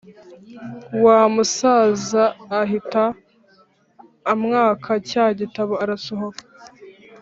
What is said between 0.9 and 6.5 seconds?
wamusaza ahta amwaka cya gitabo arasohoka